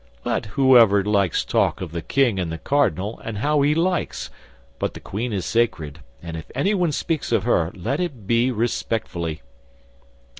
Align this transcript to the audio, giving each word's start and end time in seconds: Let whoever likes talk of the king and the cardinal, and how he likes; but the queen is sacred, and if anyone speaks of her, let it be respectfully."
Let 0.25 0.47
whoever 0.57 1.03
likes 1.03 1.45
talk 1.45 1.79
of 1.79 1.91
the 1.91 2.01
king 2.01 2.39
and 2.39 2.51
the 2.51 2.57
cardinal, 2.57 3.19
and 3.23 3.37
how 3.37 3.61
he 3.61 3.75
likes; 3.75 4.31
but 4.79 4.95
the 4.95 4.99
queen 4.99 5.31
is 5.31 5.45
sacred, 5.45 5.99
and 6.23 6.35
if 6.35 6.49
anyone 6.55 6.91
speaks 6.91 7.31
of 7.31 7.43
her, 7.43 7.69
let 7.75 7.99
it 7.99 8.25
be 8.25 8.49
respectfully." 8.51 9.43